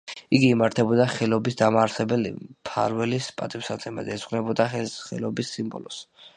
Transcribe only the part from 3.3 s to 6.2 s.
პატივსაცემად, ეძღვნებოდა ხელს, ხელობის სიმბოლოს.